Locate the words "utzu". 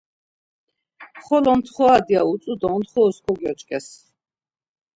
2.33-2.51